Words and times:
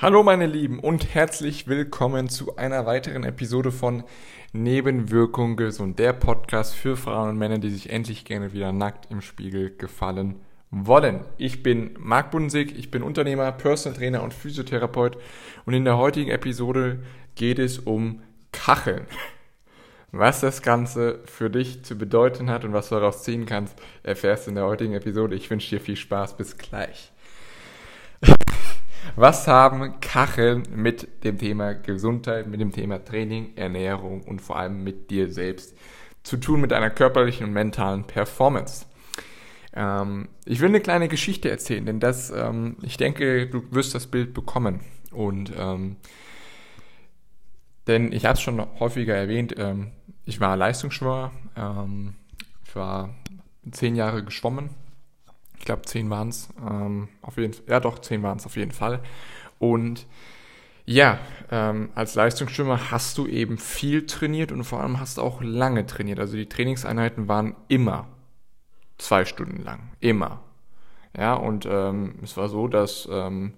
Hallo 0.00 0.22
meine 0.22 0.46
Lieben 0.46 0.78
und 0.78 1.12
herzlich 1.12 1.66
willkommen 1.66 2.28
zu 2.28 2.54
einer 2.54 2.86
weiteren 2.86 3.24
Episode 3.24 3.72
von 3.72 4.04
Nebenwirkung 4.52 5.56
gesund, 5.56 5.98
der 5.98 6.12
Podcast 6.12 6.76
für 6.76 6.96
Frauen 6.96 7.30
und 7.30 7.36
Männer, 7.36 7.58
die 7.58 7.70
sich 7.70 7.90
endlich 7.90 8.24
gerne 8.24 8.52
wieder 8.52 8.70
nackt 8.70 9.10
im 9.10 9.20
Spiegel 9.20 9.76
gefallen 9.76 10.36
wollen. 10.70 11.24
Ich 11.36 11.64
bin 11.64 11.96
Marc 11.98 12.30
Bunsig, 12.30 12.78
ich 12.78 12.92
bin 12.92 13.02
Unternehmer, 13.02 13.50
Personal 13.50 13.98
Trainer 13.98 14.22
und 14.22 14.32
Physiotherapeut 14.32 15.18
und 15.66 15.74
in 15.74 15.84
der 15.84 15.96
heutigen 15.96 16.30
Episode 16.30 17.00
geht 17.34 17.58
es 17.58 17.80
um 17.80 18.22
Kacheln. 18.52 19.08
Was 20.12 20.38
das 20.38 20.62
Ganze 20.62 21.24
für 21.24 21.50
dich 21.50 21.82
zu 21.82 21.98
bedeuten 21.98 22.50
hat 22.50 22.64
und 22.64 22.72
was 22.72 22.90
du 22.90 22.94
daraus 22.94 23.24
ziehen 23.24 23.46
kannst, 23.46 23.76
erfährst 24.04 24.46
du 24.46 24.50
in 24.50 24.54
der 24.54 24.66
heutigen 24.66 24.94
Episode. 24.94 25.34
Ich 25.34 25.50
wünsche 25.50 25.70
dir 25.70 25.80
viel 25.80 25.96
Spaß, 25.96 26.36
bis 26.36 26.56
gleich. 26.56 27.10
Was 29.16 29.46
haben 29.46 30.00
Kacheln 30.00 30.64
mit 30.74 31.24
dem 31.24 31.38
Thema 31.38 31.74
Gesundheit, 31.74 32.46
mit 32.46 32.60
dem 32.60 32.72
Thema 32.72 33.04
Training, 33.04 33.56
Ernährung 33.56 34.22
und 34.22 34.40
vor 34.40 34.58
allem 34.58 34.84
mit 34.84 35.10
dir 35.10 35.30
selbst 35.32 35.76
zu 36.22 36.36
tun, 36.36 36.60
mit 36.60 36.70
deiner 36.70 36.90
körperlichen 36.90 37.46
und 37.46 37.52
mentalen 37.52 38.04
Performance? 38.04 38.86
Ähm, 39.74 40.28
ich 40.44 40.60
will 40.60 40.68
eine 40.68 40.80
kleine 40.80 41.08
Geschichte 41.08 41.50
erzählen, 41.50 41.86
denn 41.86 42.00
das, 42.00 42.30
ähm, 42.30 42.76
ich 42.82 42.96
denke, 42.96 43.46
du 43.46 43.62
wirst 43.70 43.94
das 43.94 44.06
Bild 44.06 44.34
bekommen. 44.34 44.80
Und 45.10 45.52
ähm, 45.56 45.96
denn 47.86 48.12
ich 48.12 48.26
habe 48.26 48.34
es 48.34 48.42
schon 48.42 48.60
häufiger 48.78 49.14
erwähnt, 49.14 49.54
ähm, 49.56 49.92
ich 50.26 50.40
war 50.40 50.56
Leistungsschwimmer, 50.56 51.32
ähm, 51.56 52.14
ich 52.66 52.76
war 52.76 53.14
zehn 53.70 53.96
Jahre 53.96 54.22
geschwommen, 54.22 54.70
ich 55.58 55.64
glaube, 55.64 55.82
zehn 55.82 56.10
waren 56.10 56.28
es. 56.28 56.48
Ähm, 56.68 57.08
auf 57.22 57.36
jeden 57.36 57.54
ja 57.66 57.80
doch, 57.80 57.98
zehn 57.98 58.22
waren 58.22 58.38
es 58.38 58.46
auf 58.46 58.56
jeden 58.56 58.72
Fall. 58.72 59.00
Und 59.58 60.06
ja, 60.84 61.18
ähm, 61.50 61.90
als 61.94 62.14
Leistungsschwimmer 62.14 62.90
hast 62.90 63.18
du 63.18 63.26
eben 63.26 63.58
viel 63.58 64.06
trainiert 64.06 64.52
und 64.52 64.64
vor 64.64 64.80
allem 64.80 65.00
hast 65.00 65.18
du 65.18 65.22
auch 65.22 65.42
lange 65.42 65.84
trainiert. 65.86 66.18
Also 66.18 66.36
die 66.36 66.48
Trainingseinheiten 66.48 67.28
waren 67.28 67.56
immer 67.68 68.08
zwei 68.96 69.24
Stunden 69.24 69.62
lang. 69.62 69.90
Immer. 70.00 70.40
Ja, 71.16 71.34
und 71.34 71.66
ähm, 71.70 72.14
es 72.22 72.36
war 72.36 72.48
so, 72.48 72.68
dass 72.68 73.08
ähm, 73.10 73.54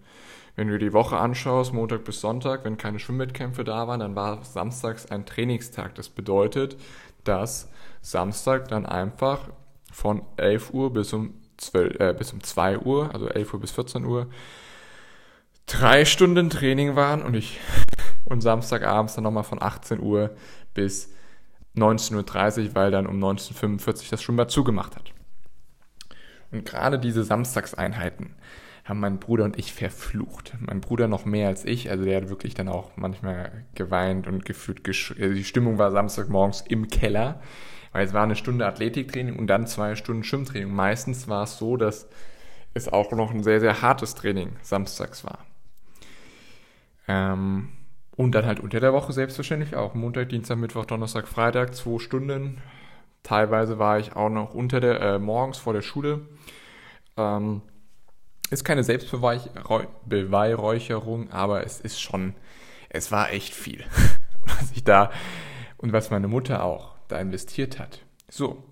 wenn 0.56 0.68
du 0.68 0.78
die 0.78 0.92
Woche 0.92 1.18
anschaust, 1.18 1.72
Montag 1.72 2.04
bis 2.04 2.20
Sonntag, 2.20 2.64
wenn 2.64 2.76
keine 2.76 2.98
Schwimmwettkämpfe 2.98 3.64
da 3.64 3.86
waren, 3.86 4.00
dann 4.00 4.16
war 4.16 4.44
samstags 4.44 5.06
ein 5.06 5.24
Trainingstag. 5.24 5.94
Das 5.94 6.08
bedeutet, 6.08 6.76
dass 7.24 7.68
Samstag 8.00 8.68
dann 8.68 8.86
einfach 8.86 9.50
von 9.92 10.22
11 10.36 10.72
Uhr 10.72 10.92
bis 10.92 11.12
um 11.12 11.34
12, 11.60 12.00
äh, 12.00 12.14
bis 12.16 12.32
um 12.32 12.42
2 12.42 12.78
Uhr, 12.78 13.12
also 13.12 13.28
11 13.28 13.54
Uhr 13.54 13.60
bis 13.60 13.70
14 13.72 14.04
Uhr, 14.04 14.28
drei 15.66 16.04
Stunden 16.04 16.50
Training 16.50 16.96
waren 16.96 17.22
und 17.22 17.34
ich 17.34 17.60
und 18.24 18.40
Samstagabends 18.40 19.14
dann 19.14 19.24
nochmal 19.24 19.44
von 19.44 19.62
18 19.62 20.00
Uhr 20.00 20.30
bis 20.74 21.12
19.30 21.76 22.68
Uhr, 22.68 22.74
weil 22.74 22.90
dann 22.90 23.06
um 23.06 23.22
19.45 23.22 23.86
Uhr 23.88 24.10
das 24.10 24.22
Schwimmbad 24.22 24.50
zugemacht 24.50 24.96
hat. 24.96 25.12
Und 26.50 26.64
gerade 26.64 26.98
diese 26.98 27.22
Samstagseinheiten 27.22 28.34
haben 28.84 29.00
mein 29.00 29.20
Bruder 29.20 29.44
und 29.44 29.58
ich 29.58 29.72
verflucht. 29.72 30.54
Mein 30.58 30.80
Bruder 30.80 31.06
noch 31.06 31.24
mehr 31.24 31.48
als 31.48 31.64
ich, 31.64 31.90
also 31.90 32.04
der 32.04 32.22
hat 32.22 32.28
wirklich 32.28 32.54
dann 32.54 32.68
auch 32.68 32.90
manchmal 32.96 33.64
geweint 33.74 34.26
und 34.26 34.44
gefühlt, 34.44 34.86
also 34.88 35.34
die 35.34 35.44
Stimmung 35.44 35.78
war 35.78 35.92
Samstagmorgens 35.92 36.64
im 36.68 36.88
Keller. 36.88 37.40
Weil 37.92 38.06
es 38.06 38.12
war 38.12 38.22
eine 38.22 38.36
Stunde 38.36 38.66
Athletiktraining 38.66 39.36
und 39.36 39.48
dann 39.48 39.66
zwei 39.66 39.96
Stunden 39.96 40.22
Schwimmtraining. 40.22 40.72
Meistens 40.72 41.26
war 41.28 41.44
es 41.44 41.58
so, 41.58 41.76
dass 41.76 42.08
es 42.72 42.88
auch 42.88 43.10
noch 43.12 43.32
ein 43.32 43.42
sehr, 43.42 43.60
sehr 43.60 43.82
hartes 43.82 44.14
Training 44.14 44.56
samstags 44.62 45.24
war. 45.24 45.44
Ähm, 47.08 47.70
und 48.16 48.32
dann 48.32 48.46
halt 48.46 48.60
unter 48.60 48.80
der 48.80 48.92
Woche 48.92 49.12
selbstverständlich 49.12 49.76
auch. 49.76 49.94
Montag, 49.94 50.28
Dienstag, 50.28 50.58
Mittwoch, 50.58 50.84
Donnerstag, 50.84 51.26
Freitag, 51.26 51.74
zwei 51.74 51.98
Stunden. 51.98 52.60
Teilweise 53.22 53.78
war 53.78 53.98
ich 53.98 54.14
auch 54.14 54.28
noch 54.28 54.52
unter 54.54 54.80
der, 54.80 55.00
äh, 55.00 55.18
morgens 55.18 55.56
vor 55.58 55.72
der 55.72 55.82
Schule. 55.82 56.20
Ähm, 57.16 57.62
ist 58.50 58.64
keine 58.64 58.84
Selbstbeweihräucherung, 58.84 61.30
aber 61.30 61.64
es 61.64 61.80
ist 61.80 62.00
schon, 62.00 62.34
es 62.88 63.10
war 63.10 63.32
echt 63.32 63.54
viel, 63.54 63.84
was 64.44 64.70
ich 64.72 64.84
da 64.84 65.10
und 65.76 65.92
was 65.92 66.10
meine 66.10 66.28
Mutter 66.28 66.62
auch 66.64 66.99
da 67.10 67.20
investiert 67.20 67.78
hat. 67.78 68.00
So, 68.28 68.62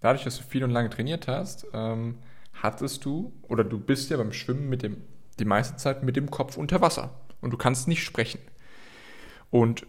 dadurch, 0.00 0.24
dass 0.24 0.38
du 0.38 0.42
viel 0.44 0.64
und 0.64 0.70
lange 0.70 0.90
trainiert 0.90 1.28
hast, 1.28 1.66
ähm, 1.72 2.18
hattest 2.54 3.04
du 3.04 3.32
oder 3.42 3.64
du 3.64 3.78
bist 3.78 4.10
ja 4.10 4.16
beim 4.16 4.32
Schwimmen 4.32 4.68
mit 4.68 4.82
dem, 4.82 4.98
die 5.38 5.44
meiste 5.44 5.76
Zeit 5.76 6.02
mit 6.02 6.16
dem 6.16 6.30
Kopf 6.30 6.56
unter 6.56 6.80
Wasser 6.80 7.14
und 7.40 7.52
du 7.52 7.56
kannst 7.56 7.88
nicht 7.88 8.04
sprechen. 8.04 8.40
Und 9.50 9.86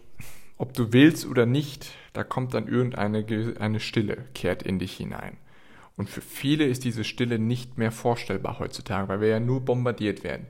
ob 0.56 0.72
du 0.72 0.92
willst 0.92 1.26
oder 1.26 1.46
nicht, 1.46 1.92
da 2.12 2.22
kommt 2.22 2.54
dann 2.54 2.68
irgendeine 2.68 3.54
eine 3.58 3.80
Stille, 3.80 4.24
kehrt 4.34 4.62
in 4.62 4.78
dich 4.78 4.96
hinein. 4.96 5.36
Und 5.96 6.10
für 6.10 6.20
viele 6.20 6.64
ist 6.64 6.84
diese 6.84 7.04
Stille 7.04 7.38
nicht 7.38 7.78
mehr 7.78 7.92
vorstellbar 7.92 8.58
heutzutage, 8.58 9.08
weil 9.08 9.20
wir 9.20 9.28
ja 9.28 9.40
nur 9.40 9.64
bombardiert 9.64 10.24
werden. 10.24 10.46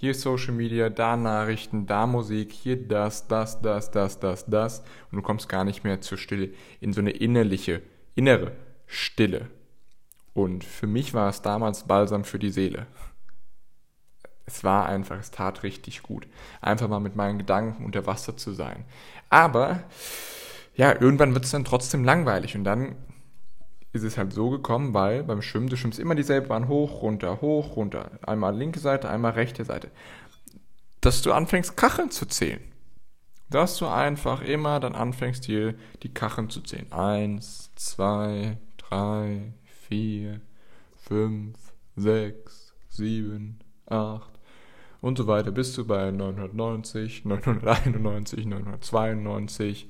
Hier 0.00 0.14
Social 0.14 0.54
Media, 0.54 0.90
da 0.90 1.16
Nachrichten, 1.16 1.86
da 1.86 2.06
Musik, 2.06 2.52
hier 2.52 2.76
das, 2.86 3.26
das, 3.26 3.60
das, 3.60 3.90
das, 3.90 4.20
das, 4.20 4.46
das. 4.46 4.84
Und 5.10 5.16
du 5.16 5.22
kommst 5.22 5.48
gar 5.48 5.64
nicht 5.64 5.82
mehr 5.82 6.00
zur 6.00 6.18
Stille, 6.18 6.50
in 6.78 6.92
so 6.92 7.00
eine 7.00 7.10
innerliche, 7.10 7.82
innere 8.14 8.52
Stille. 8.86 9.50
Und 10.34 10.62
für 10.62 10.86
mich 10.86 11.14
war 11.14 11.28
es 11.28 11.42
damals 11.42 11.88
Balsam 11.88 12.22
für 12.22 12.38
die 12.38 12.50
Seele. 12.50 12.86
Es 14.46 14.62
war 14.62 14.86
einfach, 14.86 15.18
es 15.18 15.32
tat 15.32 15.64
richtig 15.64 16.04
gut. 16.04 16.28
Einfach 16.60 16.86
mal 16.86 17.00
mit 17.00 17.16
meinen 17.16 17.38
Gedanken 17.38 17.84
unter 17.84 18.06
Wasser 18.06 18.36
zu 18.36 18.52
sein. 18.52 18.84
Aber, 19.30 19.82
ja, 20.76 20.92
irgendwann 20.92 21.34
wird 21.34 21.44
es 21.44 21.50
dann 21.50 21.64
trotzdem 21.64 22.04
langweilig. 22.04 22.54
Und 22.54 22.62
dann 22.62 22.94
ist 23.92 24.02
es 24.02 24.18
halt 24.18 24.32
so 24.32 24.50
gekommen, 24.50 24.94
weil 24.94 25.24
beim 25.24 25.42
Schwimmen, 25.42 25.68
du 25.68 25.76
schwimmst 25.76 25.98
immer 25.98 26.14
dieselbe 26.14 26.48
Bahn 26.48 26.68
hoch, 26.68 27.02
runter, 27.02 27.40
hoch, 27.40 27.76
runter. 27.76 28.10
Einmal 28.22 28.56
linke 28.56 28.80
Seite, 28.80 29.08
einmal 29.08 29.32
rechte 29.32 29.64
Seite. 29.64 29.90
Dass 31.00 31.22
du 31.22 31.32
anfängst, 31.32 31.76
Kacheln 31.76 32.10
zu 32.10 32.26
zählen. 32.26 32.60
Dass 33.50 33.78
du 33.78 33.86
einfach 33.86 34.42
immer 34.42 34.78
dann 34.78 34.94
anfängst, 34.94 35.44
hier 35.44 35.74
die 36.02 36.12
Kacheln 36.12 36.50
zu 36.50 36.60
zählen. 36.60 36.92
Eins, 36.92 37.70
zwei, 37.76 38.58
drei, 38.76 39.54
vier, 39.88 40.40
fünf, 40.96 41.56
sechs, 41.96 42.74
sieben, 42.90 43.60
acht 43.86 44.38
und 45.00 45.16
so 45.16 45.26
weiter, 45.26 45.50
bis 45.50 45.74
du 45.74 45.86
bei 45.86 46.10
990, 46.10 47.24
991, 47.24 48.44
992 48.44 49.88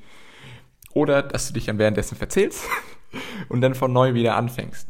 oder 0.93 1.23
dass 1.23 1.49
du 1.49 1.55
dich 1.55 1.67
dann 1.67 1.79
währenddessen 1.79 2.17
verzählst 2.17 2.65
und 3.49 3.61
dann 3.61 3.75
von 3.75 3.93
neu 3.93 4.15
wieder 4.15 4.37
anfängst. 4.37 4.89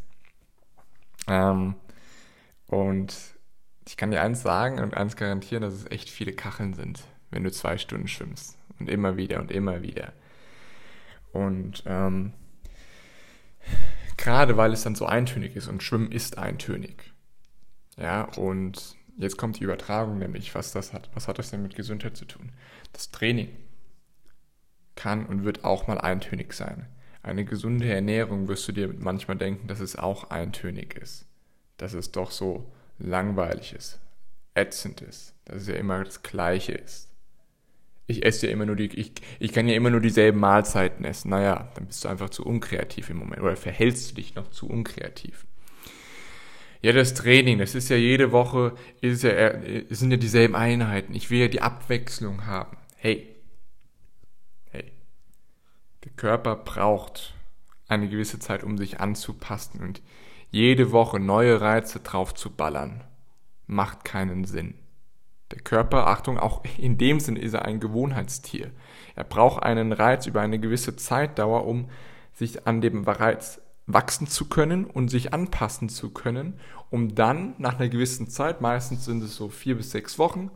Ähm, 1.27 1.75
und 2.67 3.17
ich 3.87 3.97
kann 3.97 4.11
dir 4.11 4.21
eins 4.21 4.43
sagen 4.43 4.81
und 4.81 4.95
eins 4.95 5.17
garantieren, 5.17 5.63
dass 5.63 5.75
es 5.75 5.91
echt 5.91 6.11
viele 6.11 6.33
Kacheln 6.33 6.75
sind, 6.75 7.05
wenn 7.31 7.45
du 7.45 7.51
zwei 7.51 7.79
Stunden 7.79 8.09
schwimmst. 8.09 8.59
Und 8.79 8.89
immer 8.89 9.17
wieder 9.17 9.41
und 9.41 9.51
immer 9.51 9.83
wieder. 9.83 10.13
Und 11.33 11.83
ähm, 11.87 12.33
gerade 14.17 14.57
weil 14.57 14.73
es 14.73 14.83
dann 14.83 14.95
so 14.95 15.07
eintönig 15.07 15.57
ist 15.57 15.69
und 15.69 15.83
Schwimmen 15.83 16.13
ist 16.13 16.39
eintönig. 16.39 17.13
Ja, 17.97 18.25
und 18.37 18.97
jetzt 19.17 19.37
kommt 19.37 19.59
die 19.59 19.65
Übertragung 19.65 20.19
nämlich, 20.19 20.55
was 20.55 20.73
das 20.73 20.93
hat. 20.93 21.11
Was 21.15 21.27
hat 21.27 21.39
das 21.39 21.51
denn 21.51 21.63
mit 21.63 21.75
Gesundheit 21.75 22.17
zu 22.17 22.25
tun? 22.25 22.53
Das 22.93 23.11
Training 23.11 23.49
kann 24.95 25.27
und 25.27 25.45
wird 25.45 25.65
auch 25.65 25.87
mal 25.87 25.99
eintönig 25.99 26.53
sein. 26.53 26.87
Eine 27.29 27.45
gesunde 27.45 27.87
Ernährung 27.87 28.49
wirst 28.49 28.67
du 28.69 28.73
dir 28.73 28.93
manchmal 28.99 29.37
denken, 29.37 29.69
dass 29.69 29.81
es 29.81 29.97
auch 29.97 30.31
eintönig 30.31 30.95
ist. 30.95 31.27
Dass 31.77 31.93
es 31.93 32.11
doch 32.11 32.31
so 32.31 32.73
langweilig 32.99 33.75
ist, 33.75 34.01
ätzend 34.55 35.03
ist, 35.03 35.35
dass 35.45 35.63
es 35.63 35.69
ja 35.69 35.75
immer 35.75 36.03
das 36.03 36.23
Gleiche 36.23 36.73
ist. 36.73 37.09
Ich 38.07 38.25
esse 38.25 38.47
ja 38.47 38.53
immer 38.53 38.65
nur 38.65 38.77
die, 38.77 38.87
ich, 38.87 39.13
ich 39.39 39.53
kann 39.53 39.69
ja 39.69 39.75
immer 39.75 39.91
nur 39.91 40.01
dieselben 40.01 40.41
Mahlzeiten 40.41 41.05
essen. 41.05 41.29
Naja, 41.29 41.71
dann 41.75 41.87
bist 41.87 42.05
du 42.05 42.09
einfach 42.09 42.31
zu 42.31 42.45
unkreativ 42.47 43.11
im 43.11 43.19
Moment 43.19 43.43
oder 43.43 43.57
verhältst 43.57 44.11
du 44.11 44.15
dich 44.15 44.35
noch 44.35 44.51
zu 44.51 44.67
unkreativ. 44.67 45.47
Ja, 46.81 46.93
das 46.93 47.13
Training, 47.13 47.59
das 47.59 47.75
ist 47.75 47.91
ja 47.91 47.97
jede 47.97 48.33
Woche, 48.33 48.75
ist 49.01 49.25
ja, 49.25 49.31
es 49.33 49.99
sind 49.99 50.11
ja 50.11 50.17
dieselben 50.17 50.55
Einheiten. 50.55 51.15
Ich 51.15 51.29
will 51.31 51.41
ja 51.41 51.49
die 51.49 51.61
Abwechslung 51.61 52.47
haben. 52.47 52.79
Hey, 52.97 53.29
Körper 56.19 56.57
braucht 56.57 57.35
eine 57.89 58.09
gewisse 58.09 58.39
Zeit, 58.39 58.63
um 58.63 58.77
sich 58.77 59.01
anzupassen 59.01 59.81
und 59.81 60.03
jede 60.51 60.93
Woche 60.93 61.19
neue 61.19 61.61
Reize 61.63 62.01
drauf 62.01 62.35
zu 62.35 62.51
ballern, 62.51 63.05
macht 63.67 64.05
keinen 64.05 64.45
Sinn. 64.45 64.75
Der 65.51 65.61
Körper, 65.61 66.07
Achtung, 66.07 66.39
auch 66.39 66.63
in 66.77 66.99
dem 66.99 67.21
Sinn 67.21 67.37
ist 67.37 67.55
er 67.55 67.65
ein 67.65 67.81
Gewohnheitstier. 67.81 68.71
Er 69.15 69.25
braucht 69.25 69.63
einen 69.63 69.93
Reiz 69.93 70.27
über 70.27 70.43
eine 70.43 70.59
gewisse 70.59 70.97
Zeitdauer, 70.97 71.67
um 71.67 71.89
sich 72.35 72.67
an 72.67 72.83
dem 72.83 73.05
Reiz 73.05 73.61
wachsen 73.87 74.27
zu 74.27 74.49
können 74.49 74.85
und 74.85 75.09
sich 75.09 75.33
anpassen 75.33 75.89
zu 75.89 76.11
können, 76.11 76.61
um 76.91 77.15
dann 77.15 77.55
nach 77.57 77.79
einer 77.79 77.89
gewissen 77.89 78.29
Zeit, 78.29 78.61
meistens 78.61 79.07
sind 79.07 79.23
es 79.23 79.35
so 79.35 79.49
vier 79.49 79.77
bis 79.77 79.91
sechs 79.91 80.19
Wochen, 80.19 80.51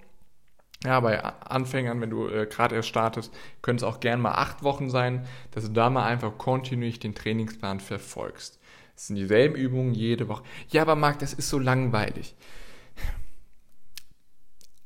Ja, 0.84 0.98
bei 0.98 1.22
Anfängern, 1.22 2.00
wenn 2.00 2.10
du 2.10 2.28
äh, 2.28 2.46
gerade 2.46 2.74
erst 2.74 2.88
startest, 2.88 3.32
können 3.60 3.76
es 3.76 3.84
auch 3.84 4.00
gern 4.00 4.20
mal 4.20 4.32
acht 4.32 4.62
Wochen 4.64 4.90
sein, 4.90 5.26
dass 5.52 5.64
du 5.64 5.70
da 5.70 5.90
mal 5.90 6.04
einfach 6.04 6.36
kontinuierlich 6.38 6.98
den 6.98 7.14
Trainingsplan 7.14 7.78
verfolgst. 7.78 8.58
Es 8.96 9.06
sind 9.06 9.16
dieselben 9.16 9.54
Übungen 9.54 9.94
jede 9.94 10.28
Woche. 10.28 10.42
Ja, 10.70 10.82
aber 10.82 10.96
Marc, 10.96 11.20
das 11.20 11.32
ist 11.34 11.48
so 11.48 11.58
langweilig. 11.58 12.34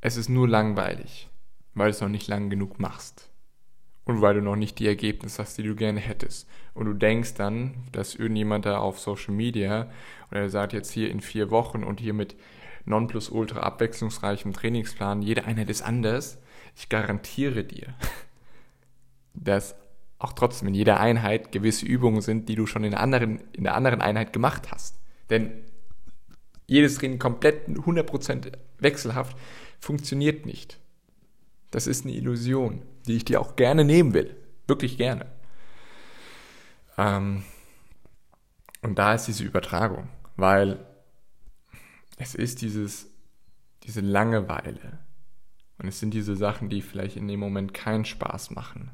Es 0.00 0.16
ist 0.16 0.28
nur 0.28 0.46
langweilig, 0.46 1.28
weil 1.74 1.86
du 1.86 1.90
es 1.96 2.00
noch 2.00 2.08
nicht 2.08 2.28
lang 2.28 2.50
genug 2.50 2.78
machst. 2.78 3.30
Und 4.04 4.20
weil 4.20 4.34
du 4.34 4.42
noch 4.42 4.54
nicht 4.54 4.78
die 4.78 4.86
Ergebnisse 4.86 5.42
hast, 5.42 5.58
die 5.58 5.64
du 5.64 5.74
gerne 5.74 5.98
hättest. 5.98 6.48
Und 6.74 6.86
du 6.86 6.92
denkst 6.92 7.34
dann, 7.34 7.74
dass 7.90 8.14
irgendjemand 8.14 8.64
da 8.66 8.78
auf 8.78 9.00
Social 9.00 9.34
Media 9.34 9.90
oder 10.30 10.42
er 10.42 10.50
sagt 10.50 10.74
jetzt 10.74 10.92
hier 10.92 11.10
in 11.10 11.20
vier 11.20 11.50
Wochen 11.50 11.82
und 11.82 11.98
hier 11.98 12.14
mit 12.14 12.36
nonplusultra 12.86 13.60
abwechslungsreichem 13.60 14.52
Trainingsplan, 14.52 15.22
jede 15.22 15.44
Einheit 15.44 15.68
ist 15.68 15.82
anders. 15.82 16.38
Ich 16.74 16.88
garantiere 16.88 17.64
dir, 17.64 17.94
dass 19.34 19.76
auch 20.18 20.32
trotzdem 20.32 20.68
in 20.68 20.74
jeder 20.74 20.98
Einheit 20.98 21.52
gewisse 21.52 21.84
Übungen 21.84 22.22
sind, 22.22 22.48
die 22.48 22.54
du 22.54 22.66
schon 22.66 22.84
in 22.84 22.92
der 22.92 23.00
anderen, 23.00 23.40
in 23.52 23.64
der 23.64 23.74
anderen 23.74 24.00
Einheit 24.00 24.32
gemacht 24.32 24.70
hast. 24.70 24.98
Denn 25.28 25.64
jedes 26.66 26.96
Training 26.96 27.18
komplett 27.18 27.68
100% 27.68 28.52
wechselhaft 28.78 29.36
funktioniert 29.78 30.46
nicht. 30.46 30.78
Das 31.70 31.86
ist 31.86 32.04
eine 32.04 32.14
Illusion, 32.14 32.82
die 33.06 33.16
ich 33.16 33.24
dir 33.24 33.40
auch 33.40 33.56
gerne 33.56 33.84
nehmen 33.84 34.14
will. 34.14 34.36
Wirklich 34.66 34.96
gerne. 34.96 35.26
Ähm, 36.96 37.44
und 38.82 38.98
da 38.98 39.14
ist 39.14 39.26
diese 39.26 39.44
Übertragung, 39.44 40.08
weil 40.36 40.85
es 42.16 42.34
ist 42.34 42.62
dieses, 42.62 43.10
diese 43.82 44.00
Langeweile. 44.00 44.98
Und 45.78 45.88
es 45.88 46.00
sind 46.00 46.14
diese 46.14 46.36
Sachen, 46.36 46.68
die 46.70 46.80
vielleicht 46.80 47.16
in 47.16 47.28
dem 47.28 47.40
Moment 47.40 47.74
keinen 47.74 48.04
Spaß 48.04 48.50
machen. 48.50 48.90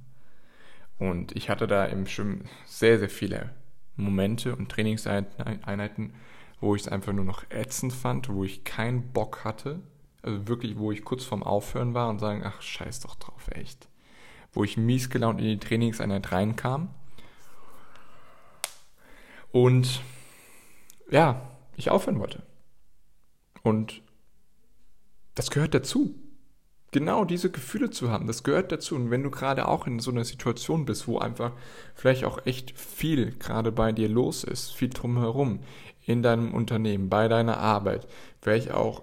Und 0.99 1.35
ich 1.37 1.49
hatte 1.49 1.67
da 1.67 1.85
im 1.85 2.07
Schwimmen 2.07 2.49
sehr, 2.67 2.99
sehr 2.99 3.09
viele 3.09 3.51
Momente 3.97 4.57
und 4.57 4.71
Trainingseinheiten, 4.71 6.15
wo 6.61 6.75
ich 6.75 6.83
es 6.83 6.89
einfach 6.89 7.13
nur 7.13 7.25
noch 7.25 7.45
ätzend 7.51 7.93
fand, 7.93 8.29
wo 8.29 8.45
ich 8.45 8.65
keinen 8.65 9.13
Bock 9.13 9.45
hatte. 9.45 9.81
Also 10.23 10.47
wirklich, 10.49 10.79
wo 10.79 10.93
ich 10.93 11.05
kurz 11.05 11.25
vorm 11.25 11.43
Aufhören 11.43 11.95
war 11.95 12.09
und 12.09 12.19
sagen, 12.19 12.43
ach, 12.45 12.63
scheiß 12.63 13.01
doch 13.01 13.17
drauf, 13.17 13.49
echt. 13.51 13.89
Wo 14.53 14.63
ich 14.65 14.77
mies 14.77 15.11
gelaunt 15.11 15.41
in 15.41 15.47
die 15.47 15.59
Trainingseinheit 15.59 16.31
reinkam. 16.31 16.95
Und 19.51 20.01
ja, 21.11 21.51
ich 21.77 21.91
aufhören 21.91 22.19
wollte. 22.19 22.43
Und 23.63 24.03
das 25.35 25.51
gehört 25.51 25.75
dazu. 25.75 26.15
Genau 26.91 27.25
diese 27.25 27.51
Gefühle 27.51 27.89
zu 27.89 28.11
haben, 28.11 28.27
das 28.27 28.43
gehört 28.43 28.71
dazu. 28.71 28.97
Und 28.97 29.11
wenn 29.11 29.23
du 29.23 29.31
gerade 29.31 29.67
auch 29.67 29.87
in 29.87 29.99
so 29.99 30.11
einer 30.11 30.25
Situation 30.25 30.85
bist, 30.85 31.09
wo 31.09 31.19
einfach 31.19 31.53
vielleicht 31.95 32.25
auch 32.25 32.45
echt 32.45 32.79
viel 32.79 33.33
gerade 33.39 33.73
bei 33.73 33.93
dir 33.93 34.11
los 34.11 34.45
ist, 34.45 34.73
viel 34.73 34.91
drumherum, 34.91 35.61
in 36.05 36.23
deinem 36.23 36.53
Unternehmen, 36.53 37.09
bei 37.09 37.29
deiner 37.29 37.59
Arbeit, 37.59 38.07
vielleicht 38.41 38.73
auch 38.73 39.03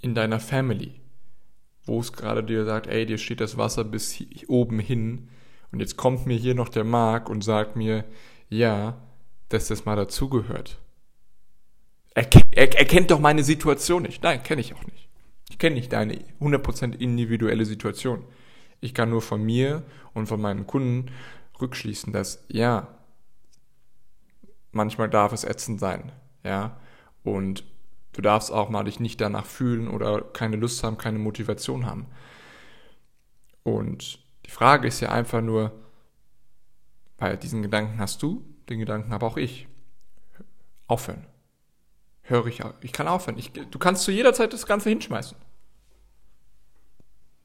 in 0.00 0.14
deiner 0.14 0.40
Family, 0.40 1.00
wo 1.84 2.00
es 2.00 2.12
gerade 2.12 2.42
dir 2.42 2.64
sagt, 2.64 2.86
ey, 2.86 3.06
dir 3.06 3.18
steht 3.18 3.40
das 3.40 3.56
Wasser 3.56 3.84
bis 3.84 4.10
hier, 4.10 4.28
oben 4.48 4.78
hin 4.78 5.28
und 5.72 5.80
jetzt 5.80 5.96
kommt 5.96 6.26
mir 6.26 6.36
hier 6.36 6.54
noch 6.54 6.68
der 6.68 6.84
Mark 6.84 7.28
und 7.28 7.44
sagt 7.44 7.76
mir, 7.76 8.04
ja, 8.48 9.00
dass 9.48 9.68
das 9.68 9.84
mal 9.84 9.96
dazugehört. 9.96 10.78
Er, 12.16 12.26
er, 12.52 12.74
er 12.74 12.84
kennt 12.86 13.10
doch 13.10 13.20
meine 13.20 13.44
Situation 13.44 14.02
nicht. 14.02 14.22
Nein, 14.22 14.42
kenne 14.42 14.62
ich 14.62 14.74
auch 14.74 14.84
nicht. 14.86 15.10
Ich 15.50 15.58
kenne 15.58 15.76
nicht 15.76 15.92
deine 15.92 16.14
100% 16.40 16.96
individuelle 16.96 17.66
Situation. 17.66 18.24
Ich 18.80 18.94
kann 18.94 19.10
nur 19.10 19.20
von 19.20 19.44
mir 19.44 19.82
und 20.14 20.26
von 20.26 20.40
meinen 20.40 20.66
Kunden 20.66 21.10
rückschließen, 21.60 22.14
dass 22.14 22.42
ja, 22.48 22.88
manchmal 24.72 25.10
darf 25.10 25.34
es 25.34 25.44
ätzend 25.44 25.78
sein, 25.78 26.10
ja, 26.42 26.80
und 27.22 27.64
du 28.14 28.22
darfst 28.22 28.50
auch 28.50 28.70
mal 28.70 28.84
dich 28.84 28.98
nicht 28.98 29.20
danach 29.20 29.44
fühlen 29.44 29.86
oder 29.86 30.22
keine 30.22 30.56
Lust 30.56 30.82
haben, 30.84 30.96
keine 30.96 31.18
Motivation 31.18 31.84
haben. 31.84 32.06
Und 33.62 34.20
die 34.46 34.50
Frage 34.50 34.88
ist 34.88 35.00
ja 35.00 35.10
einfach 35.10 35.42
nur, 35.42 35.72
weil 37.18 37.36
diesen 37.36 37.62
Gedanken 37.62 37.98
hast 37.98 38.22
du, 38.22 38.42
den 38.70 38.78
Gedanken 38.78 39.12
habe 39.12 39.26
auch 39.26 39.36
ich. 39.36 39.68
Aufhören 40.86 41.26
höre 42.28 42.46
ich, 42.46 42.62
ich 42.80 42.92
kann 42.92 43.08
aufhören. 43.08 43.38
Ich, 43.38 43.52
du 43.52 43.78
kannst 43.78 44.04
zu 44.04 44.10
jeder 44.10 44.34
Zeit 44.34 44.52
das 44.52 44.66
Ganze 44.66 44.88
hinschmeißen. 44.88 45.36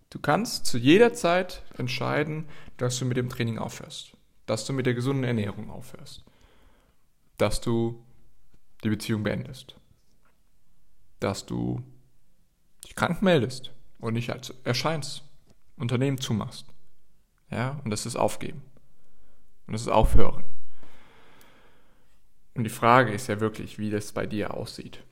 Du 0.10 0.20
kannst 0.20 0.66
zu 0.66 0.78
jeder 0.78 1.14
Zeit 1.14 1.64
entscheiden, 1.78 2.48
dass 2.78 3.00
du 3.00 3.06
mit 3.06 3.18
dem 3.18 3.30
Training 3.30 3.58
aufhörst, 3.58 4.18
dass 4.46 4.66
du 4.66 4.74
mit 4.74 4.86
der 4.86 4.94
gesunden 4.94 5.24
Ernährung 5.24 5.70
aufhörst, 5.70 6.24
dass 7.38 7.62
du 7.62 8.04
die 8.84 8.90
Beziehung 8.90 9.24
beendest, 9.24 9.76
dass 11.20 11.46
du 11.46 11.82
dich 12.84 12.96
krank 12.96 13.22
meldest 13.22 13.72
und 14.00 14.14
nicht 14.14 14.32
als 14.32 14.54
erscheinst, 14.64 15.24
Unternehmen 15.78 16.20
zumachst. 16.20 16.66
Ja, 17.50 17.80
und 17.84 17.92
das 17.92 18.06
ist 18.06 18.16
aufgeben. 18.16 18.62
Und 19.68 19.74
das 19.74 19.84
ist 19.84 19.90
aufhören. 19.90 20.44
Und 22.54 22.64
die 22.66 22.70
Frage 22.70 23.12
ist 23.14 23.28
ja 23.28 23.40
wirklich, 23.40 23.80
wie 23.80 23.90
das 23.90 24.12
bei 24.12 24.26
dir 24.26 24.54
aussieht. 24.54 25.04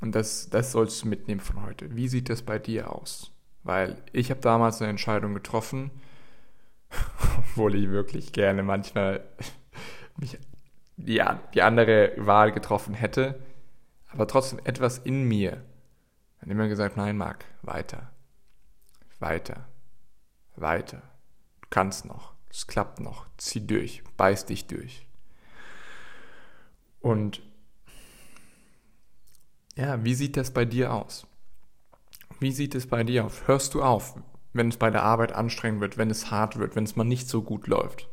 Und 0.00 0.14
das, 0.14 0.48
das 0.50 0.72
sollst 0.72 1.02
du 1.02 1.08
mitnehmen 1.08 1.40
von 1.40 1.62
heute. 1.62 1.94
Wie 1.96 2.08
sieht 2.08 2.28
das 2.28 2.42
bei 2.42 2.58
dir 2.58 2.92
aus? 2.92 3.32
Weil 3.64 4.00
ich 4.12 4.30
habe 4.30 4.40
damals 4.40 4.80
eine 4.80 4.90
Entscheidung 4.90 5.34
getroffen, 5.34 5.90
obwohl 7.38 7.74
ich 7.74 7.90
wirklich 7.90 8.32
gerne 8.32 8.62
manchmal 8.62 9.24
mich 10.16 10.38
die, 10.96 11.22
die 11.54 11.62
andere 11.62 12.12
Wahl 12.16 12.52
getroffen 12.52 12.94
hätte, 12.94 13.40
aber 14.08 14.26
trotzdem 14.26 14.60
etwas 14.64 14.98
in 14.98 15.24
mir 15.24 15.62
hat 16.40 16.48
immer 16.48 16.68
gesagt, 16.68 16.96
nein, 16.96 17.16
Marc, 17.16 17.44
weiter, 17.62 18.12
weiter, 19.18 19.68
weiter. 20.56 21.02
Du 21.62 21.68
kannst 21.70 22.04
noch, 22.04 22.34
es 22.48 22.66
klappt 22.66 23.00
noch, 23.00 23.26
zieh 23.36 23.66
durch, 23.66 24.02
beiß 24.16 24.46
dich 24.46 24.66
durch. 24.66 25.07
Und 27.00 27.42
ja, 29.76 30.02
wie 30.04 30.14
sieht 30.14 30.36
das 30.36 30.50
bei 30.52 30.64
dir 30.64 30.92
aus? 30.92 31.26
Wie 32.40 32.52
sieht 32.52 32.74
es 32.74 32.86
bei 32.86 33.04
dir 33.04 33.24
aus? 33.24 33.46
Hörst 33.46 33.74
du 33.74 33.82
auf, 33.82 34.16
wenn 34.52 34.68
es 34.68 34.76
bei 34.76 34.90
der 34.90 35.02
Arbeit 35.02 35.32
anstrengend 35.32 35.80
wird, 35.80 35.98
wenn 35.98 36.10
es 36.10 36.30
hart 36.30 36.58
wird, 36.58 36.76
wenn 36.76 36.84
es 36.84 36.96
mal 36.96 37.04
nicht 37.04 37.28
so 37.28 37.42
gut 37.42 37.66
läuft? 37.66 38.08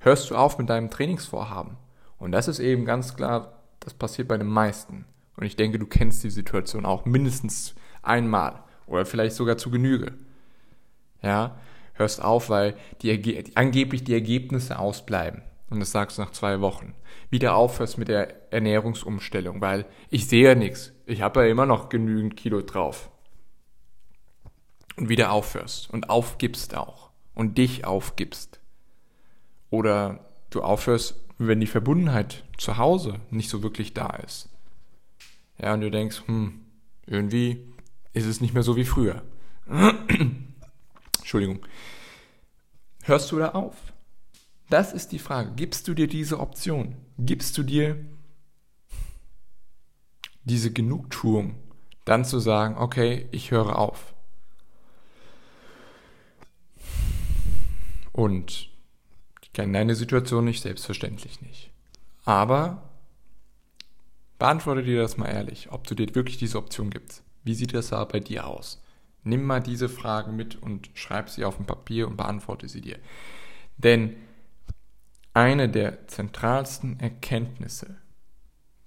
Hörst 0.00 0.30
du 0.30 0.36
auf 0.36 0.58
mit 0.58 0.68
deinem 0.68 0.90
Trainingsvorhaben? 0.90 1.76
Und 2.18 2.32
das 2.32 2.48
ist 2.48 2.58
eben 2.58 2.84
ganz 2.84 3.16
klar, 3.16 3.62
das 3.80 3.94
passiert 3.94 4.28
bei 4.28 4.38
den 4.38 4.48
meisten. 4.48 5.06
Und 5.36 5.46
ich 5.46 5.56
denke, 5.56 5.78
du 5.78 5.86
kennst 5.86 6.22
die 6.24 6.30
Situation 6.30 6.84
auch 6.84 7.04
mindestens 7.04 7.74
einmal 8.02 8.62
oder 8.86 9.06
vielleicht 9.06 9.36
sogar 9.36 9.56
zu 9.56 9.70
Genüge. 9.70 10.12
Ja, 11.22 11.56
hörst 11.94 12.22
auf, 12.22 12.50
weil 12.50 12.76
die, 13.00 13.44
angeblich 13.54 14.04
die 14.04 14.14
Ergebnisse 14.14 14.78
ausbleiben 14.78 15.42
und 15.72 15.80
das 15.80 15.92
sagst 15.92 16.18
du 16.18 16.22
nach 16.22 16.32
zwei 16.32 16.60
Wochen, 16.60 16.94
wieder 17.30 17.56
aufhörst 17.56 17.98
mit 17.98 18.08
der 18.08 18.52
Ernährungsumstellung, 18.52 19.60
weil 19.60 19.86
ich 20.10 20.28
sehe 20.28 20.48
ja 20.50 20.54
nichts. 20.54 20.92
Ich 21.06 21.22
habe 21.22 21.40
ja 21.40 21.50
immer 21.50 21.66
noch 21.66 21.88
genügend 21.88 22.36
Kilo 22.36 22.60
drauf. 22.60 23.10
Und 24.96 25.08
wieder 25.08 25.32
aufhörst 25.32 25.90
und 25.90 26.10
aufgibst 26.10 26.76
auch 26.76 27.10
und 27.34 27.56
dich 27.56 27.86
aufgibst. 27.86 28.60
Oder 29.70 30.26
du 30.50 30.62
aufhörst, 30.62 31.18
wenn 31.38 31.60
die 31.60 31.66
Verbundenheit 31.66 32.44
zu 32.58 32.76
Hause 32.76 33.20
nicht 33.30 33.48
so 33.48 33.62
wirklich 33.62 33.94
da 33.94 34.10
ist. 34.16 34.50
Ja, 35.58 35.74
und 35.74 35.80
du 35.80 35.90
denkst, 35.90 36.22
hm, 36.26 36.60
irgendwie 37.06 37.72
ist 38.12 38.26
es 38.26 38.40
nicht 38.40 38.52
mehr 38.52 38.62
so 38.62 38.76
wie 38.76 38.84
früher. 38.84 39.22
Entschuldigung. 41.18 41.60
Hörst 43.04 43.32
du 43.32 43.38
da 43.38 43.50
auf? 43.50 43.91
Das 44.72 44.94
ist 44.94 45.12
die 45.12 45.18
Frage. 45.18 45.52
Gibst 45.54 45.86
du 45.86 45.92
dir 45.92 46.08
diese 46.08 46.40
Option? 46.40 46.96
Gibst 47.18 47.58
du 47.58 47.62
dir 47.62 48.02
diese 50.44 50.72
Genugtuung, 50.72 51.56
dann 52.06 52.24
zu 52.24 52.38
sagen, 52.38 52.78
okay, 52.78 53.28
ich 53.32 53.50
höre 53.50 53.78
auf. 53.78 54.14
Und 58.12 58.70
ich 59.42 59.52
kenne 59.52 59.74
deine 59.74 59.94
Situation 59.94 60.46
nicht, 60.46 60.62
selbstverständlich 60.62 61.42
nicht. 61.42 61.70
Aber 62.24 62.88
beantworte 64.38 64.84
dir 64.84 65.02
das 65.02 65.18
mal 65.18 65.28
ehrlich, 65.28 65.70
ob 65.70 65.86
du 65.86 65.94
dir 65.94 66.14
wirklich 66.14 66.38
diese 66.38 66.56
Option 66.56 66.88
gibst. 66.88 67.22
Wie 67.44 67.54
sieht 67.54 67.74
das 67.74 67.90
da 67.90 68.02
bei 68.06 68.20
dir 68.20 68.46
aus? 68.46 68.82
Nimm 69.22 69.44
mal 69.44 69.60
diese 69.60 69.90
Fragen 69.90 70.34
mit 70.34 70.56
und 70.56 70.88
schreib 70.94 71.28
sie 71.28 71.44
auf 71.44 71.60
ein 71.60 71.66
Papier 71.66 72.08
und 72.08 72.16
beantworte 72.16 72.70
sie 72.70 72.80
dir. 72.80 72.98
Denn 73.76 74.16
eine 75.34 75.68
der 75.68 76.06
zentralsten 76.08 77.00
Erkenntnisse, 77.00 77.96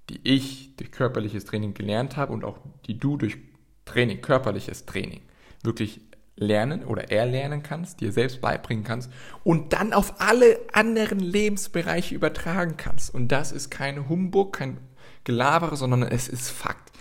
die 0.10 0.20
ich 0.24 0.76
durch 0.76 0.92
körperliches 0.92 1.46
Training 1.46 1.74
gelernt 1.74 2.18
habe 2.18 2.34
und 2.34 2.44
auch 2.44 2.60
die 2.86 3.00
du 3.00 3.18
durch 3.18 3.38
Training, 3.86 4.22
körperliches 4.22 4.86
Training, 4.86 5.22
wirklich 5.64 6.02
lernen 6.36 6.84
oder 6.84 7.12
erlernen 7.12 7.64
kannst, 7.64 8.02
dir 8.02 8.12
selbst 8.12 8.42
beibringen 8.42 8.84
kannst 8.84 9.12
und 9.44 9.74
dann 9.74 9.94
auf 9.94 10.20
alle 10.20 10.60
anderen 10.74 11.20
Lebensbereiche 11.20 12.14
übertragen 12.14 12.76
kannst. 12.78 13.14
Und 13.14 13.30
das 13.30 13.52
ist 13.52 13.70
kein 13.70 14.10
Humbug, 14.10 14.54
kein 14.58 14.78
Gelabere, 15.24 15.78
sondern 15.78 16.04
es 16.04 16.28
ist 16.28 16.50
Fakt. 16.50 16.92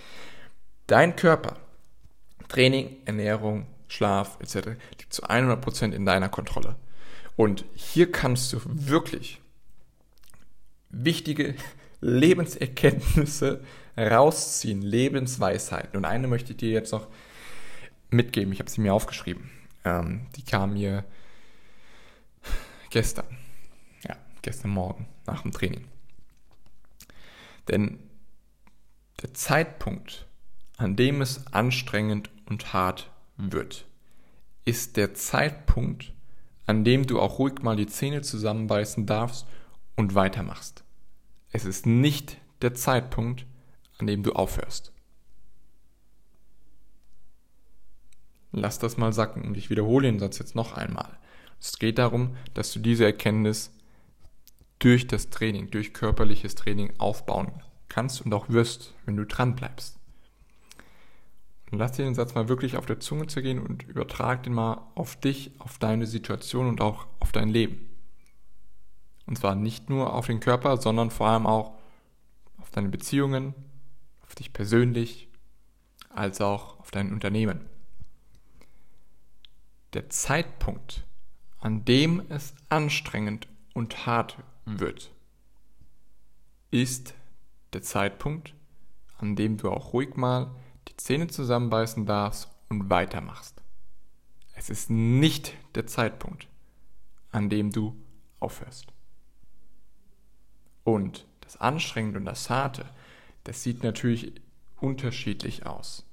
Dein 0.86 1.16
Körper, 1.16 1.56
Training, 2.48 2.98
Ernährung, 3.04 3.66
Schlaf 3.88 4.38
etc. 4.40 4.78
liegt 4.98 5.12
zu 5.12 5.24
100% 5.24 5.92
in 5.92 6.06
deiner 6.06 6.28
Kontrolle. 6.28 6.76
Und 7.36 7.64
hier 7.74 8.10
kannst 8.12 8.52
du 8.52 8.60
wirklich 8.64 9.40
wichtige 10.90 11.54
Lebenserkenntnisse 12.00 13.64
rausziehen, 13.96 14.82
Lebensweisheiten. 14.82 15.96
Und 15.96 16.04
eine 16.04 16.28
möchte 16.28 16.52
ich 16.52 16.58
dir 16.58 16.70
jetzt 16.70 16.92
noch 16.92 17.08
mitgeben. 18.10 18.52
Ich 18.52 18.60
habe 18.60 18.70
sie 18.70 18.80
mir 18.80 18.94
aufgeschrieben. 18.94 19.50
Ähm, 19.84 20.26
die 20.36 20.42
kam 20.42 20.74
mir 20.74 21.04
gestern. 22.90 23.26
Ja, 24.06 24.16
gestern 24.42 24.70
Morgen 24.70 25.08
nach 25.26 25.42
dem 25.42 25.52
Training. 25.52 25.88
Denn 27.68 27.98
der 29.22 29.34
Zeitpunkt, 29.34 30.26
an 30.76 30.96
dem 30.96 31.22
es 31.22 31.46
anstrengend 31.48 32.30
und 32.46 32.72
hart 32.72 33.10
wird, 33.36 33.86
ist 34.64 34.96
der 34.96 35.14
Zeitpunkt, 35.14 36.12
an 36.66 36.84
dem 36.84 37.06
du 37.06 37.20
auch 37.20 37.38
ruhig 37.38 37.62
mal 37.62 37.76
die 37.76 37.86
Zähne 37.86 38.22
zusammenbeißen 38.22 39.06
darfst 39.06 39.46
und 39.96 40.14
weitermachst. 40.14 40.84
Es 41.52 41.64
ist 41.64 41.86
nicht 41.86 42.38
der 42.62 42.74
Zeitpunkt, 42.74 43.46
an 43.98 44.06
dem 44.06 44.22
du 44.22 44.32
aufhörst. 44.32 44.92
Lass 48.52 48.78
das 48.78 48.96
mal 48.96 49.12
sacken 49.12 49.42
und 49.42 49.56
ich 49.56 49.70
wiederhole 49.70 50.06
den 50.06 50.18
Satz 50.18 50.38
jetzt 50.38 50.54
noch 50.54 50.74
einmal. 50.74 51.18
Es 51.60 51.78
geht 51.78 51.98
darum, 51.98 52.36
dass 52.54 52.72
du 52.72 52.78
diese 52.78 53.04
Erkenntnis 53.04 53.72
durch 54.78 55.06
das 55.06 55.30
Training, 55.30 55.70
durch 55.70 55.94
körperliches 55.94 56.54
Training 56.54 56.92
aufbauen 56.98 57.52
kannst 57.88 58.20
und 58.22 58.32
auch 58.34 58.48
wirst, 58.48 58.94
wenn 59.06 59.16
du 59.16 59.24
dran 59.24 59.56
bleibst. 59.56 59.98
Und 61.74 61.80
lass 61.80 61.90
dir 61.90 62.04
den 62.04 62.14
Satz 62.14 62.36
mal 62.36 62.48
wirklich 62.48 62.76
auf 62.76 62.86
der 62.86 63.00
Zunge 63.00 63.26
zergehen 63.26 63.58
und 63.58 63.82
übertrag 63.82 64.44
den 64.44 64.54
mal 64.54 64.80
auf 64.94 65.16
dich, 65.16 65.50
auf 65.58 65.76
deine 65.78 66.06
Situation 66.06 66.68
und 66.68 66.80
auch 66.80 67.08
auf 67.18 67.32
dein 67.32 67.48
Leben. 67.48 67.90
Und 69.26 69.38
zwar 69.38 69.56
nicht 69.56 69.90
nur 69.90 70.12
auf 70.12 70.26
den 70.28 70.38
Körper, 70.38 70.76
sondern 70.76 71.10
vor 71.10 71.26
allem 71.26 71.48
auch 71.48 71.72
auf 72.58 72.70
deine 72.70 72.90
Beziehungen, 72.90 73.54
auf 74.22 74.36
dich 74.36 74.52
persönlich, 74.52 75.26
als 76.10 76.40
auch 76.40 76.78
auf 76.78 76.92
dein 76.92 77.12
Unternehmen 77.12 77.58
der 79.94 80.08
Zeitpunkt, 80.10 81.04
an 81.58 81.84
dem 81.84 82.22
es 82.28 82.54
anstrengend 82.68 83.48
und 83.72 84.06
hart 84.06 84.38
wird, 84.64 85.10
ist 86.70 87.14
der 87.72 87.82
Zeitpunkt, 87.82 88.54
an 89.18 89.34
dem 89.34 89.56
du 89.56 89.72
auch 89.72 89.92
ruhig 89.92 90.14
mal 90.14 90.54
die 90.88 90.96
Zähne 90.96 91.26
zusammenbeißen 91.26 92.06
darfst 92.06 92.48
und 92.68 92.90
weitermachst. 92.90 93.62
Es 94.54 94.70
ist 94.70 94.90
nicht 94.90 95.54
der 95.74 95.86
Zeitpunkt, 95.86 96.48
an 97.30 97.48
dem 97.48 97.70
du 97.70 97.96
aufhörst. 98.40 98.86
Und 100.84 101.26
das 101.40 101.56
Anstrengende 101.56 102.18
und 102.18 102.24
das 102.24 102.50
Harte, 102.50 102.86
das 103.44 103.62
sieht 103.62 103.82
natürlich 103.82 104.40
unterschiedlich 104.76 105.66
aus 105.66 106.04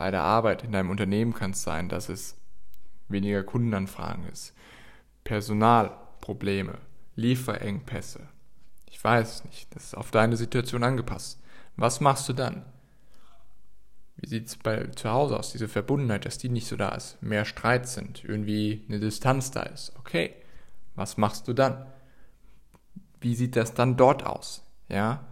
bei 0.00 0.10
der 0.10 0.22
Arbeit 0.22 0.64
in 0.64 0.72
deinem 0.72 0.88
Unternehmen 0.88 1.34
kann 1.34 1.50
es 1.50 1.62
sein, 1.62 1.90
dass 1.90 2.08
es 2.08 2.34
weniger 3.08 3.42
Kundenanfragen 3.42 4.26
ist, 4.28 4.54
Personalprobleme, 5.24 6.78
Lieferengpässe. 7.16 8.26
Ich 8.86 9.04
weiß 9.04 9.44
nicht, 9.44 9.74
das 9.74 9.84
ist 9.84 9.94
auf 9.94 10.10
deine 10.10 10.38
Situation 10.38 10.84
angepasst. 10.84 11.38
Was 11.76 12.00
machst 12.00 12.26
du 12.30 12.32
dann? 12.32 12.64
Wie 14.20 14.28
sieht 14.28 14.48
es 14.48 14.56
bei 14.56 14.86
zu 14.88 15.10
Hause 15.10 15.38
aus, 15.38 15.52
diese 15.52 15.68
Verbundenheit, 15.68 16.26
dass 16.26 16.38
die 16.38 16.50
nicht 16.50 16.66
so 16.66 16.76
da 16.76 16.90
ist, 16.90 17.22
mehr 17.22 17.44
Streit 17.44 17.88
sind, 17.88 18.22
irgendwie 18.24 18.84
eine 18.88 19.00
Distanz 19.00 19.50
da 19.50 19.62
ist? 19.62 19.92
Okay, 19.98 20.34
was 20.94 21.16
machst 21.16 21.48
du 21.48 21.52
dann? 21.52 21.86
Wie 23.20 23.34
sieht 23.34 23.56
das 23.56 23.74
dann 23.74 23.96
dort 23.96 24.24
aus? 24.24 24.62
Ja, 24.88 25.26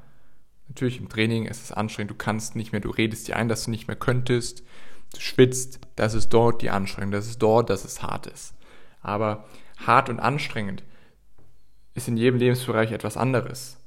Natürlich 0.68 1.00
im 1.00 1.08
Training 1.08 1.46
ist 1.46 1.64
es 1.64 1.72
anstrengend, 1.72 2.10
du 2.10 2.14
kannst 2.14 2.54
nicht 2.54 2.72
mehr, 2.72 2.80
du 2.80 2.90
redest 2.90 3.26
dir 3.26 3.36
ein, 3.36 3.48
dass 3.48 3.64
du 3.64 3.70
nicht 3.70 3.88
mehr 3.88 3.96
könntest, 3.96 4.62
du 5.14 5.20
schwitzt, 5.20 5.80
das 5.96 6.14
ist 6.14 6.28
dort 6.28 6.60
die 6.62 6.70
Anstrengung, 6.70 7.10
das 7.10 7.26
ist 7.26 7.42
dort, 7.42 7.70
dass 7.70 7.84
es 7.84 8.02
hart 8.02 8.26
ist. 8.26 8.54
Aber 9.00 9.46
hart 9.78 10.10
und 10.10 10.20
anstrengend 10.20 10.84
ist 11.94 12.06
in 12.06 12.18
jedem 12.18 12.38
Lebensbereich 12.38 12.92
etwas 12.92 13.16
anderes. 13.16 13.78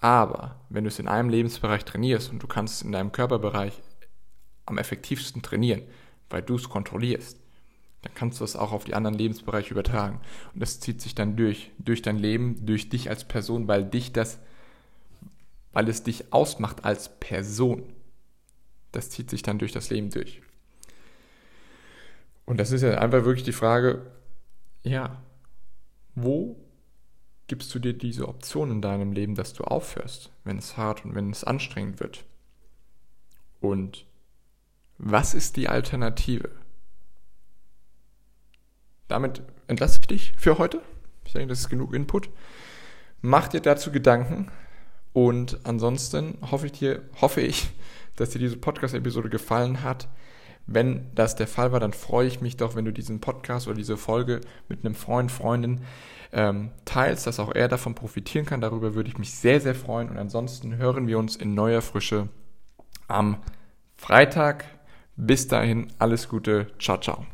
Aber 0.00 0.60
wenn 0.68 0.84
du 0.84 0.88
es 0.88 1.00
in 1.00 1.08
einem 1.08 1.28
Lebensbereich 1.28 1.84
trainierst 1.84 2.30
und 2.30 2.42
du 2.42 2.46
kannst 2.46 2.76
es 2.76 2.82
in 2.82 2.92
deinem 2.92 3.12
Körperbereich 3.12 3.82
am 4.66 4.78
effektivsten 4.78 5.42
trainieren, 5.42 5.82
weil 6.28 6.42
du 6.42 6.56
es 6.56 6.68
kontrollierst, 6.68 7.38
dann 8.02 8.14
kannst 8.14 8.40
du 8.40 8.44
es 8.44 8.56
auch 8.56 8.72
auf 8.72 8.84
die 8.84 8.94
anderen 8.94 9.16
Lebensbereiche 9.16 9.72
übertragen. 9.72 10.20
Und 10.54 10.60
das 10.60 10.80
zieht 10.80 11.00
sich 11.00 11.14
dann 11.14 11.36
durch, 11.36 11.70
durch 11.78 12.02
dein 12.02 12.18
Leben, 12.18 12.64
durch 12.64 12.88
dich 12.88 13.10
als 13.10 13.26
Person, 13.26 13.68
weil 13.68 13.84
dich 13.84 14.12
das 14.12 14.38
weil 15.72 15.88
es 15.88 16.02
dich 16.02 16.32
ausmacht 16.32 16.84
als 16.84 17.20
Person. 17.20 17.84
Das 18.92 19.10
zieht 19.10 19.30
sich 19.30 19.42
dann 19.42 19.58
durch 19.58 19.72
das 19.72 19.90
Leben 19.90 20.10
durch. 20.10 20.42
Und 22.44 22.58
das 22.58 22.72
ist 22.72 22.82
ja 22.82 22.98
einfach 22.98 23.24
wirklich 23.24 23.44
die 23.44 23.52
Frage, 23.52 24.10
ja, 24.82 25.22
wo 26.14 26.56
gibst 27.46 27.72
du 27.74 27.78
dir 27.78 27.92
diese 27.92 28.26
Option 28.28 28.70
in 28.70 28.82
deinem 28.82 29.12
Leben, 29.12 29.34
dass 29.34 29.52
du 29.52 29.64
aufhörst, 29.64 30.32
wenn 30.44 30.58
es 30.58 30.76
hart 30.76 31.04
und 31.04 31.14
wenn 31.14 31.30
es 31.30 31.44
anstrengend 31.44 32.00
wird? 32.00 32.24
Und 33.60 34.06
was 35.02 35.34
ist 35.34 35.56
die 35.56 35.68
Alternative? 35.68 36.50
Damit 39.08 39.42
entlasse 39.66 39.98
ich 40.00 40.06
dich 40.06 40.34
für 40.36 40.58
heute. 40.58 40.80
Ich 41.24 41.32
denke, 41.32 41.48
das 41.48 41.60
ist 41.60 41.68
genug 41.68 41.94
Input. 41.94 42.28
Mach 43.22 43.48
dir 43.48 43.60
dazu 43.60 43.90
Gedanken, 43.90 44.50
und 45.12 45.58
ansonsten 45.64 46.38
hoffe 46.50 46.66
ich 46.66 46.72
dir, 46.72 47.02
hoffe 47.20 47.40
ich, 47.40 47.70
dass 48.16 48.30
dir 48.30 48.38
diese 48.38 48.56
Podcast-Episode 48.56 49.28
gefallen 49.28 49.82
hat. 49.82 50.08
Wenn 50.66 51.06
das 51.14 51.34
der 51.34 51.48
Fall 51.48 51.72
war, 51.72 51.80
dann 51.80 51.92
freue 51.92 52.28
ich 52.28 52.40
mich 52.40 52.56
doch, 52.56 52.76
wenn 52.76 52.84
du 52.84 52.92
diesen 52.92 53.20
Podcast 53.20 53.66
oder 53.66 53.76
diese 53.76 53.96
Folge 53.96 54.40
mit 54.68 54.84
einem 54.84 54.94
Freund, 54.94 55.32
Freundin 55.32 55.80
ähm, 56.32 56.70
teilst, 56.84 57.26
dass 57.26 57.40
auch 57.40 57.52
er 57.52 57.66
davon 57.66 57.96
profitieren 57.96 58.46
kann. 58.46 58.60
Darüber 58.60 58.94
würde 58.94 59.08
ich 59.08 59.18
mich 59.18 59.34
sehr, 59.34 59.60
sehr 59.60 59.74
freuen. 59.74 60.10
Und 60.10 60.16
ansonsten 60.16 60.76
hören 60.76 61.08
wir 61.08 61.18
uns 61.18 61.34
in 61.34 61.54
neuer 61.54 61.82
Frische 61.82 62.28
am 63.08 63.38
Freitag. 63.96 64.64
Bis 65.22 65.46
dahin, 65.48 65.88
alles 65.98 66.28
Gute. 66.30 66.68
Ciao, 66.78 66.96
ciao. 66.98 67.26